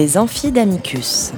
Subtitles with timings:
[0.00, 1.32] Les amphis d'Amicus.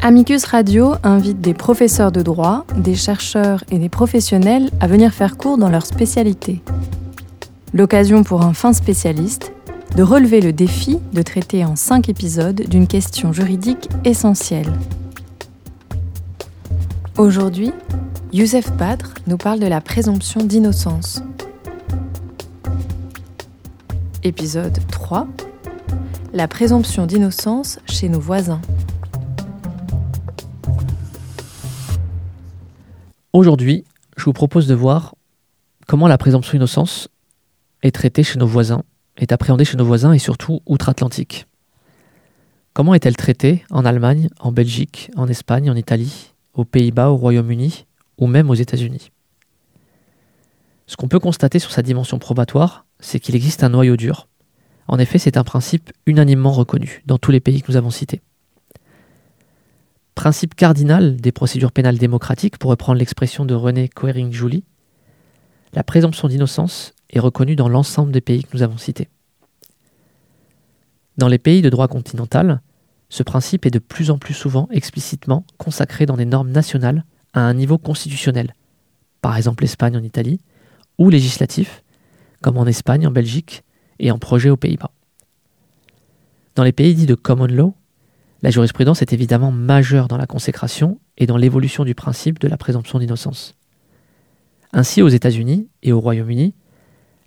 [0.00, 5.36] Amicus Radio invite des professeurs de droit, des chercheurs et des professionnels à venir faire
[5.36, 6.62] cours dans leur spécialité.
[7.74, 9.52] L'occasion pour un fin spécialiste
[9.94, 14.72] de relever le défi de traiter en cinq épisodes d'une question juridique essentielle.
[17.18, 17.72] Aujourd'hui,
[18.32, 21.22] Youssef Badr nous parle de la présomption d'innocence.
[24.28, 25.26] Épisode 3
[26.34, 28.60] La présomption d'innocence chez nos voisins.
[33.32, 33.86] Aujourd'hui,
[34.18, 35.14] je vous propose de voir
[35.86, 37.08] comment la présomption d'innocence
[37.82, 38.82] est traitée chez nos voisins,
[39.16, 41.46] est appréhendée chez nos voisins et surtout outre-Atlantique.
[42.74, 47.86] Comment est-elle traitée en Allemagne, en Belgique, en Espagne, en Italie, aux Pays-Bas, au Royaume-Uni
[48.18, 49.10] ou même aux États-Unis?
[50.86, 54.28] Ce qu'on peut constater sur sa dimension probatoire, c'est qu'il existe un noyau dur.
[54.86, 58.22] En effet, c'est un principe unanimement reconnu dans tous les pays que nous avons cités.
[60.14, 64.64] Principe cardinal des procédures pénales démocratiques, pour reprendre l'expression de René Coering-Joly,
[65.74, 69.08] la présomption d'innocence est reconnue dans l'ensemble des pays que nous avons cités.
[71.18, 72.60] Dans les pays de droit continental,
[73.10, 77.40] ce principe est de plus en plus souvent explicitement consacré dans des normes nationales à
[77.40, 78.54] un niveau constitutionnel,
[79.20, 80.40] par exemple l'Espagne en Italie,
[80.98, 81.82] ou législatif,
[82.42, 83.64] comme en Espagne, en Belgique
[83.98, 84.92] et en projet aux Pays-Bas.
[86.54, 87.74] Dans les pays dits de common law,
[88.42, 92.56] la jurisprudence est évidemment majeure dans la consécration et dans l'évolution du principe de la
[92.56, 93.54] présomption d'innocence.
[94.72, 96.54] Ainsi, aux États-Unis et au Royaume-Uni,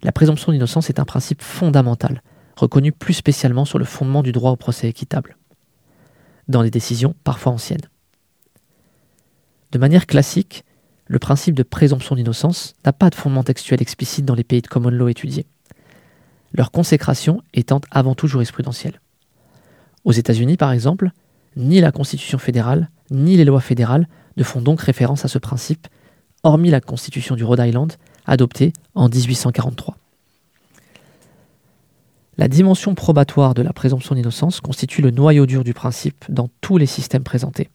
[0.03, 2.23] la présomption d'innocence est un principe fondamental,
[2.55, 5.37] reconnu plus spécialement sur le fondement du droit au procès équitable,
[6.47, 7.89] dans des décisions parfois anciennes.
[9.71, 10.63] De manière classique,
[11.11, 14.67] le principe de présomption d'innocence n'a pas de fondement textuel explicite dans les pays de
[14.67, 15.45] common law étudiés,
[16.53, 19.01] leur consécration étant avant tout jurisprudentielle.
[20.05, 21.11] Aux États-Unis, par exemple,
[21.57, 24.07] ni la Constitution fédérale, ni les lois fédérales
[24.37, 25.89] ne font donc référence à ce principe,
[26.43, 27.91] hormis la Constitution du Rhode Island,
[28.25, 29.97] adoptée en 1843.
[32.37, 36.77] La dimension probatoire de la présomption d'innocence constitue le noyau dur du principe dans tous
[36.77, 37.69] les systèmes présentés.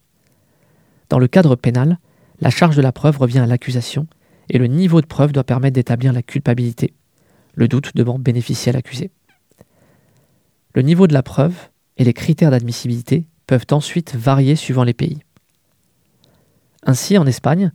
[1.09, 1.99] Dans le cadre pénal,
[2.39, 4.07] la charge de la preuve revient à l'accusation
[4.49, 6.93] et le niveau de preuve doit permettre d'établir la culpabilité,
[7.55, 9.11] le doute devant bénéficier à l'accusé.
[10.73, 11.55] Le niveau de la preuve
[11.97, 15.19] et les critères d'admissibilité peuvent ensuite varier suivant les pays.
[16.83, 17.71] Ainsi, en Espagne,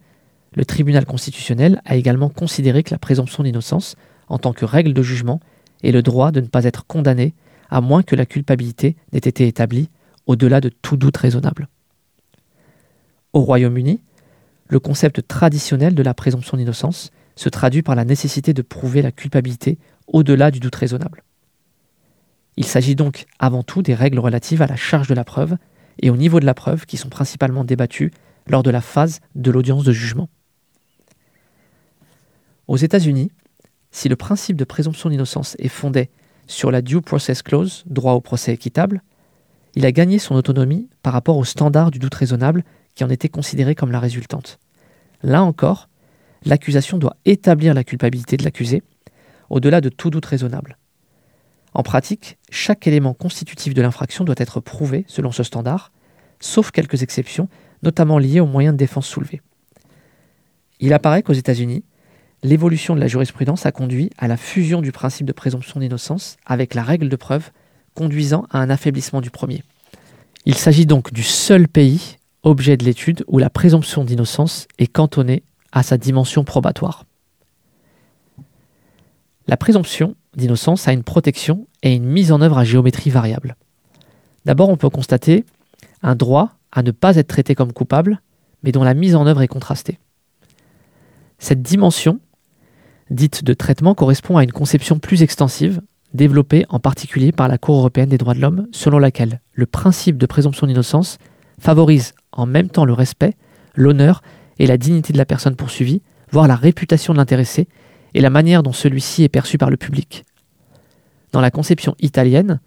[0.55, 3.97] le tribunal constitutionnel a également considéré que la présomption d'innocence,
[4.29, 5.41] en tant que règle de jugement,
[5.83, 7.35] est le droit de ne pas être condamné
[7.71, 9.89] à moins que la culpabilité n'ait été établie
[10.27, 11.69] au-delà de tout doute raisonnable.
[13.33, 14.01] Au Royaume-Uni,
[14.73, 19.13] le concept traditionnel de la présomption d'innocence se traduit par la nécessité de prouver la
[19.13, 21.25] culpabilité au-delà du doute raisonnable.
[22.57, 25.57] Il s'agit donc avant tout des règles relatives à la charge de la preuve
[26.01, 28.13] et au niveau de la preuve qui sont principalement débattues
[28.47, 30.31] lors de la phase de l'audience de jugement.
[32.67, 33.31] Aux États-Unis,
[33.91, 36.09] si le principe de présomption d'innocence est fondé
[36.47, 39.03] sur la due process clause, droit au procès équitable,
[39.75, 43.29] il a gagné son autonomie par rapport au standard du doute raisonnable qui en était
[43.29, 44.59] considéré comme la résultante.
[45.23, 45.89] Là encore,
[46.45, 48.83] l'accusation doit établir la culpabilité de l'accusé
[49.51, 50.79] au-delà de tout doute raisonnable.
[51.75, 55.93] En pratique, chaque élément constitutif de l'infraction doit être prouvé selon ce standard,
[56.41, 57.49] sauf quelques exceptions,
[57.83, 59.41] notamment liées aux moyens de défense soulevés.
[60.81, 61.85] Il apparaît qu'aux États-Unis,
[62.43, 66.75] l'évolution de la jurisprudence a conduit à la fusion du principe de présomption d'innocence avec
[66.75, 67.51] la règle de preuve,
[67.95, 69.63] conduisant à un affaiblissement du premier.
[70.45, 75.43] Il s'agit donc du seul pays, objet de l'étude, où la présomption d'innocence est cantonnée
[75.73, 77.05] à sa dimension probatoire.
[79.47, 83.57] La présomption d'innocence a une protection et une mise en œuvre à géométrie variable.
[84.45, 85.45] D'abord, on peut constater
[86.03, 88.21] un droit à ne pas être traité comme coupable,
[88.63, 89.99] mais dont la mise en œuvre est contrastée.
[91.39, 92.21] Cette dimension,
[93.11, 95.81] dite de traitement, correspond à une conception plus extensive,
[96.15, 100.19] développée en particulier par la Cour européenne des droits de l'homme, selon laquelle le principe
[100.19, 101.19] de présomption d'innocence
[101.59, 103.37] favorise en même temps le respect,
[103.75, 104.23] l'honneur
[104.59, 107.69] et la dignité de la personne poursuivie, voire la réputation de l'intéressé
[108.15, 110.25] et la manière dont celui-ci est perçu par le public.
[111.33, 112.61] Dans la conception italienne,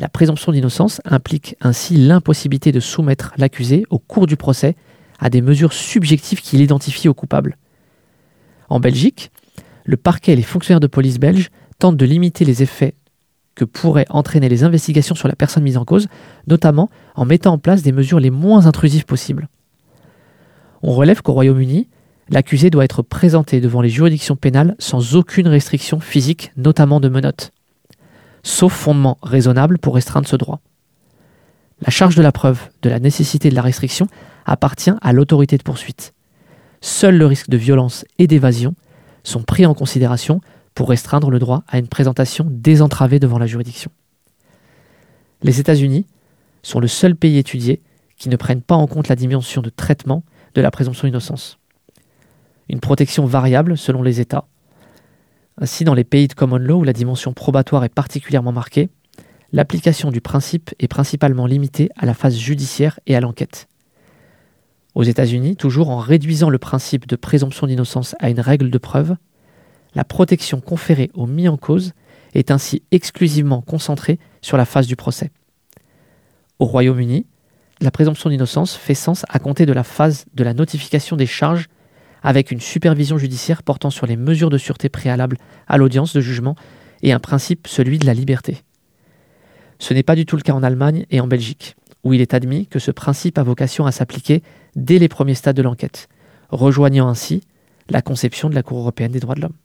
[0.00, 4.76] la présomption d'innocence implique ainsi l'impossibilité de soumettre l'accusé au cours du procès
[5.18, 7.56] à des mesures subjectives qui l'identifient au coupable.
[8.68, 9.30] En Belgique,
[9.84, 12.94] le parquet et les fonctionnaires de police belges tentent de limiter les effets
[13.54, 16.08] que pourraient entraîner les investigations sur la personne mise en cause,
[16.46, 19.48] notamment en mettant en place des mesures les moins intrusives possibles.
[20.82, 21.88] On relève qu'au Royaume-Uni,
[22.28, 27.52] l'accusé doit être présenté devant les juridictions pénales sans aucune restriction physique, notamment de menottes,
[28.42, 30.60] sauf fondement raisonnable pour restreindre ce droit.
[31.80, 34.06] La charge de la preuve de la nécessité de la restriction
[34.46, 36.14] appartient à l'autorité de poursuite.
[36.80, 38.74] Seul le risque de violence et d'évasion
[39.24, 40.40] sont pris en considération
[40.74, 43.90] pour restreindre le droit à une présentation désentravée devant la juridiction.
[45.42, 46.06] Les États-Unis
[46.62, 47.82] sont le seul pays étudié
[48.16, 50.22] qui ne prennent pas en compte la dimension de traitement
[50.54, 51.58] de la présomption d'innocence.
[52.68, 54.46] Une protection variable selon les États.
[55.58, 58.88] Ainsi, dans les pays de common law où la dimension probatoire est particulièrement marquée,
[59.52, 63.68] l'application du principe est principalement limitée à la phase judiciaire et à l'enquête.
[64.94, 69.16] Aux États-Unis, toujours en réduisant le principe de présomption d'innocence à une règle de preuve,
[69.94, 71.92] la protection conférée aux mis en cause
[72.34, 75.30] est ainsi exclusivement concentrée sur la phase du procès.
[76.58, 77.26] Au Royaume-Uni,
[77.80, 81.68] la présomption d'innocence fait sens à compter de la phase de la notification des charges
[82.22, 86.54] avec une supervision judiciaire portant sur les mesures de sûreté préalables à l'audience de jugement
[87.02, 88.58] et un principe, celui de la liberté.
[89.80, 91.74] Ce n'est pas du tout le cas en Allemagne et en Belgique,
[92.04, 94.42] où il est admis que ce principe a vocation à s'appliquer
[94.76, 96.08] dès les premiers stades de l'enquête,
[96.50, 97.42] rejoignant ainsi
[97.90, 99.56] la conception de la Cour européenne des droits de l'homme.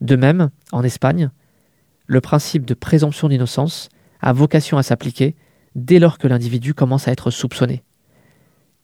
[0.00, 1.30] De même, en Espagne,
[2.06, 3.88] le principe de présomption d'innocence
[4.20, 5.34] a vocation à s'appliquer
[5.74, 7.82] dès lors que l'individu commence à être soupçonné.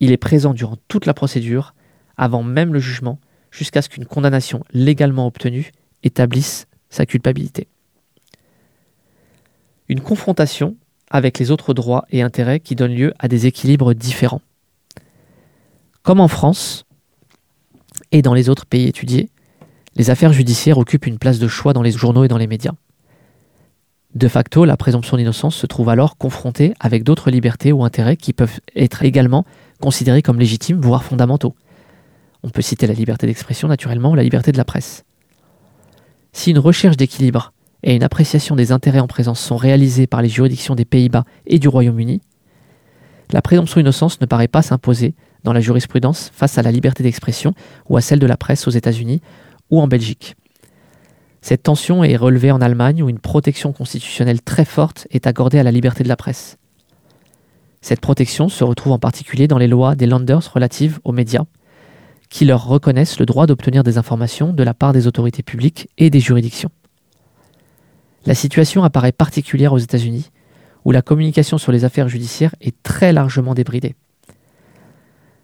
[0.01, 1.75] Il est présent durant toute la procédure,
[2.17, 3.21] avant même le jugement,
[3.51, 5.73] jusqu'à ce qu'une condamnation légalement obtenue
[6.03, 7.69] établisse sa culpabilité
[9.93, 10.77] une confrontation
[11.11, 14.41] avec les autres droits et intérêts qui donnent lieu à des équilibres différents.
[16.03, 16.85] Comme en France
[18.11, 19.29] et dans les autres pays étudiés,
[19.97, 22.73] les affaires judiciaires occupent une place de choix dans les journaux et dans les médias.
[24.15, 28.33] De facto, la présomption d'innocence se trouve alors confrontée avec d'autres libertés ou intérêts qui
[28.33, 29.45] peuvent être également
[29.81, 31.55] considérés comme légitimes, voire fondamentaux.
[32.43, 35.05] On peut citer la liberté d'expression naturellement ou la liberté de la presse.
[36.33, 37.53] Si une recherche d'équilibre
[37.83, 41.59] et une appréciation des intérêts en présence sont réalisés par les juridictions des Pays-Bas et
[41.59, 42.21] du Royaume-Uni,
[43.33, 47.55] la présomption d'innocence ne paraît pas s'imposer dans la jurisprudence face à la liberté d'expression
[47.89, 49.23] ou à celle de la presse aux États-Unis
[49.73, 50.37] ou en Belgique.
[51.41, 55.65] Cette tension est relevée en Allemagne où une protection constitutionnelle très forte est accordée à
[55.65, 56.57] la liberté de la presse.
[57.81, 61.47] Cette protection se retrouve en particulier dans les lois des Landers relatives aux médias,
[62.29, 66.09] qui leur reconnaissent le droit d'obtenir des informations de la part des autorités publiques et
[66.09, 66.71] des juridictions.
[68.25, 70.31] La situation apparaît particulière aux États-Unis,
[70.85, 73.97] où la communication sur les affaires judiciaires est très largement débridée.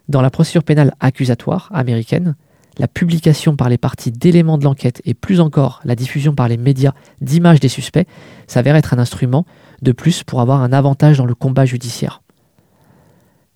[0.09, 2.37] Dans la procédure pénale accusatoire américaine,
[2.79, 6.57] la publication par les parties d'éléments de l'enquête et plus encore la diffusion par les
[6.57, 8.07] médias d'images des suspects
[8.47, 9.47] s'avère être un instrument
[9.83, 12.23] de plus pour avoir un avantage dans le combat judiciaire.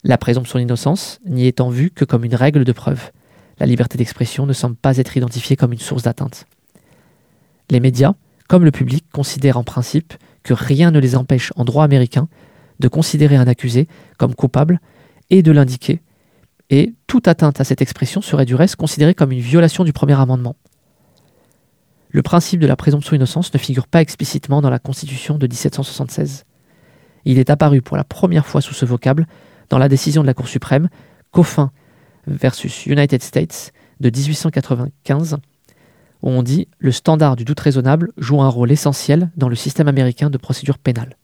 [0.05, 3.11] La présomption d'innocence n'y étant vue que comme une règle de preuve,
[3.59, 6.47] la liberté d'expression ne semble pas être identifiée comme une source d'atteinte.
[7.71, 8.15] Les médias,
[8.49, 12.29] comme le public considère en principe que rien ne les empêche en droit américain
[12.81, 13.87] de considérer un accusé
[14.19, 14.81] comme coupable
[15.31, 16.03] et de l'indiquer,
[16.73, 20.19] et toute atteinte à cette expression serait du reste considérée comme une violation du premier
[20.19, 20.57] amendement.
[22.09, 26.45] Le principe de la présomption d'innocence ne figure pas explicitement dans la Constitution de 1776.
[27.27, 29.27] Il est apparu pour la première fois sous ce vocable
[29.69, 30.89] dans la décision de la Cour suprême
[31.31, 31.71] Coffin
[32.27, 35.37] versus United States de 1895
[36.23, 39.89] où on dit le standard du doute raisonnable joue un rôle essentiel dans le système
[39.89, 41.17] américain de procédure pénale.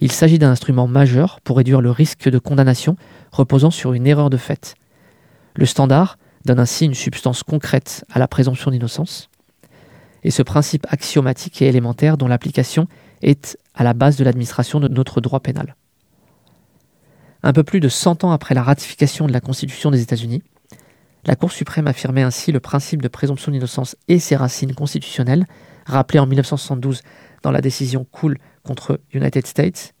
[0.00, 2.96] Il s'agit d'un instrument majeur pour réduire le risque de condamnation
[3.32, 4.74] reposant sur une erreur de fait.
[5.54, 9.30] Le standard donne ainsi une substance concrète à la présomption d'innocence,
[10.24, 12.88] et ce principe axiomatique et élémentaire dont l'application
[13.22, 15.76] est à la base de l'administration de notre droit pénal.
[17.42, 20.42] Un peu plus de 100 ans après la ratification de la Constitution des États-Unis,
[21.26, 25.46] la Cour suprême affirmait ainsi le principe de présomption d'innocence et ses racines constitutionnelles,
[25.86, 27.02] rappelées en 1972
[27.42, 29.94] dans la décision Cool contre United States.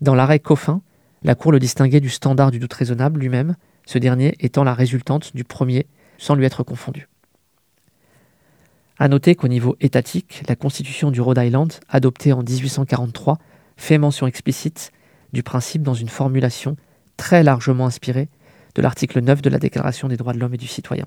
[0.00, 0.82] Dans l'arrêt Coffin,
[1.22, 3.56] la Cour le distinguait du standard du doute raisonnable lui-même,
[3.86, 5.86] ce dernier étant la résultante du premier
[6.18, 7.08] sans lui être confondu.
[8.98, 13.38] À noter qu'au niveau étatique, la Constitution du Rhode Island, adoptée en 1843,
[13.76, 14.92] fait mention explicite
[15.32, 16.76] du principe dans une formulation
[17.16, 18.28] très largement inspirée
[18.74, 21.06] de l'article 9 de la Déclaration des droits de l'homme et du citoyen.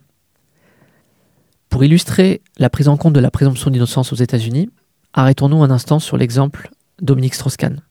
[1.70, 4.70] Pour illustrer la prise en compte de la présomption d'innocence aux États-Unis,
[5.14, 6.70] arrêtons-nous un instant sur l'exemple
[7.02, 7.82] Dominique Strauss-Kahn.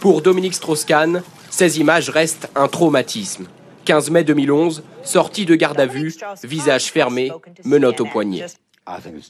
[0.00, 3.46] Pour Dominique Strauss-Kahn, ces images restent un traumatisme.
[3.84, 6.14] 15 mai 2011, sortie de garde à vue,
[6.44, 7.32] visage fermé,
[7.64, 8.46] menotte au poignet.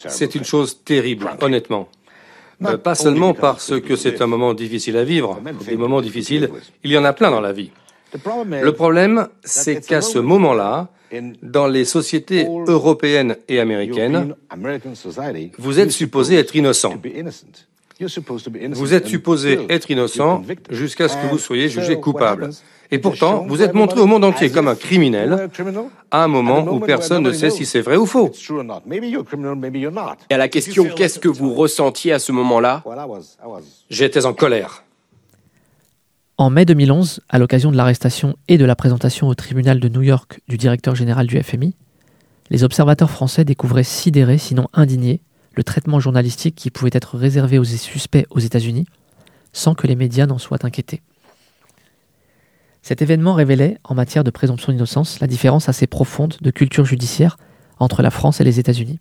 [0.09, 1.89] C'est une chose terrible, honnêtement.
[2.65, 5.41] Euh, pas seulement parce que c'est un moment difficile à vivre.
[5.67, 6.51] Des moments difficiles,
[6.85, 7.71] il y en a plein dans la vie.
[8.13, 10.89] Le problème, c'est qu'à ce moment-là,
[11.43, 14.35] dans les sociétés européennes et américaines,
[15.59, 16.95] vous êtes supposé être innocent.
[18.73, 22.51] Vous êtes supposé être innocent jusqu'à ce que vous soyez jugé coupable.
[22.91, 25.49] Et pourtant, vous êtes montré au monde entier comme un criminel
[26.11, 28.31] à un moment où personne ne sait si c'est vrai ou faux.
[30.31, 32.83] Et à la question qu'est-ce que vous ressentiez à ce moment-là?
[33.91, 34.83] J'étais en colère.
[36.41, 40.01] En mai 2011, à l'occasion de l'arrestation et de la présentation au tribunal de New
[40.01, 41.75] York du directeur général du FMI,
[42.49, 45.21] les observateurs français découvraient sidérés, sinon indignés,
[45.53, 48.87] le traitement journalistique qui pouvait être réservé aux suspects aux États-Unis,
[49.53, 51.03] sans que les médias n'en soient inquiétés.
[52.81, 57.37] Cet événement révélait, en matière de présomption d'innocence, la différence assez profonde de culture judiciaire
[57.79, 58.99] entre la France et les États-Unis.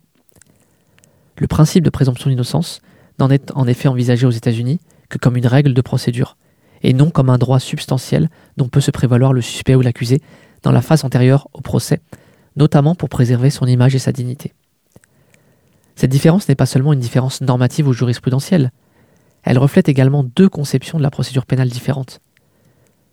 [1.38, 2.82] Le principe de présomption d'innocence
[3.18, 4.78] n'en est en effet envisagé aux États-Unis
[5.08, 6.36] que comme une règle de procédure,
[6.82, 10.20] et non comme un droit substantiel dont peut se prévaloir le suspect ou l'accusé
[10.62, 12.00] dans la phase antérieure au procès,
[12.56, 14.52] notamment pour préserver son image et sa dignité.
[15.96, 18.70] Cette différence n'est pas seulement une différence normative ou jurisprudentielle,
[19.42, 22.20] elle reflète également deux conceptions de la procédure pénale différentes.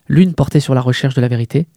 [0.08, 1.68] L'une portée sur la recherche de la vérité,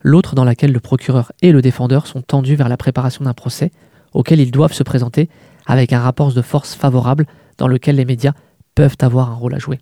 [0.00, 3.72] l'autre dans laquelle le procureur et le défendeur sont tendus vers la préparation d'un procès
[4.12, 5.28] auquel ils doivent se présenter
[5.66, 7.26] avec un rapport de force favorable
[7.58, 8.34] dans lequel les médias
[8.74, 9.80] peuvent avoir un rôle à jouer.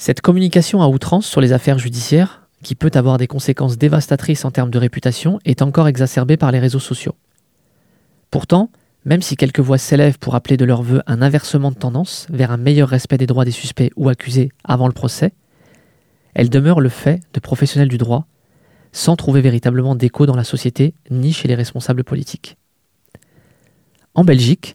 [0.00, 4.52] Cette communication à outrance sur les affaires judiciaires, qui peut avoir des conséquences dévastatrices en
[4.52, 7.16] termes de réputation, est encore exacerbée par les réseaux sociaux.
[8.30, 8.70] Pourtant,
[9.04, 12.52] même si quelques voix s'élèvent pour appeler de leur vœu un inversement de tendance vers
[12.52, 15.32] un meilleur respect des droits des suspects ou accusés avant le procès,
[16.32, 18.28] elle demeure le fait de professionnels du droit,
[18.92, 22.56] sans trouver véritablement d'écho dans la société ni chez les responsables politiques.
[24.14, 24.74] En Belgique,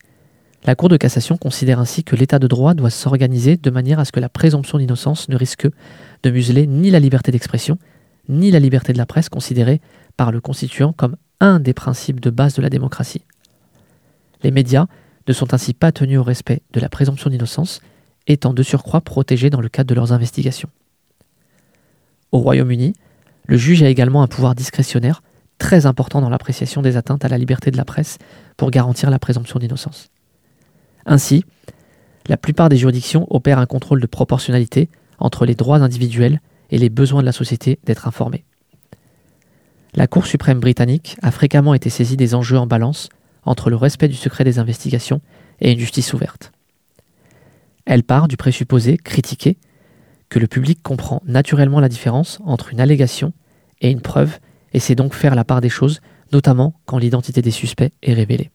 [0.66, 4.06] la Cour de cassation considère ainsi que l'État de droit doit s'organiser de manière à
[4.06, 5.68] ce que la présomption d'innocence ne risque
[6.24, 7.78] de museler ni la liberté d'expression,
[8.30, 9.82] ni la liberté de la presse considérée
[10.16, 13.26] par le constituant comme un des principes de base de la démocratie.
[14.44, 14.88] Les médias
[15.28, 17.82] ne sont ainsi pas tenus au respect de la présomption d'innocence,
[18.28, 20.70] étant de surcroît protégés dans le cadre de leurs investigations.
[22.32, 22.94] Au Royaume-Uni,
[23.48, 25.22] le juge a également un pouvoir discrétionnaire
[25.58, 28.18] très important dans l'appréciation des atteintes à la liberté de la presse
[28.56, 30.10] pour garantir la présomption d'innocence.
[31.06, 31.44] Ainsi,
[32.28, 36.90] la plupart des juridictions opèrent un contrôle de proportionnalité entre les droits individuels et les
[36.90, 38.46] besoins de la société d'être informée.
[39.96, 43.10] La Cour suprême britannique a fréquemment été saisie des enjeux en balance
[43.46, 45.22] entre le respect du secret des investigations
[45.60, 46.52] et une justice ouverte.
[47.86, 49.58] Elle part du présupposé critiqué
[50.30, 53.34] que le public comprend naturellement la différence entre une allégation
[53.82, 54.40] et une preuve
[54.74, 58.50] et sait donc faire la part des choses, notamment quand l'identité des suspects est révélée.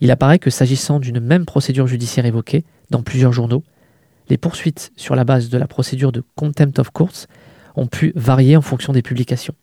[0.00, 3.62] Il apparaît que s'agissant d'une même procédure judiciaire évoquée dans plusieurs journaux,
[4.28, 7.26] les poursuites sur la base de la procédure de contempt of courts
[7.76, 9.54] ont pu varier en fonction des publications,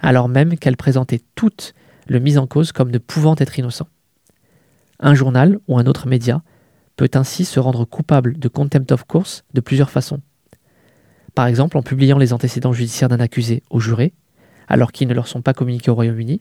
[0.00, 1.74] alors même qu'elles présentaient toutes
[2.06, 3.88] le mis en cause comme ne pouvant être innocent.
[5.00, 6.42] Un journal ou un autre média
[6.96, 10.20] peut ainsi se rendre coupable de contempt of courts de plusieurs façons.
[11.34, 14.14] Par exemple en publiant les antécédents judiciaires d'un accusé au juré,
[14.68, 16.40] alors qu'ils ne leur sont pas communiqués au Royaume-Uni,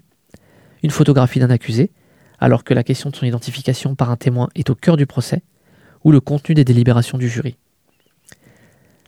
[0.83, 1.91] une photographie d'un accusé,
[2.39, 5.41] alors que la question de son identification par un témoin est au cœur du procès,
[6.03, 7.57] ou le contenu des délibérations du jury.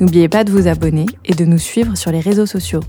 [0.00, 2.80] N'oubliez pas de vous abonner et de nous suivre sur les réseaux sociaux.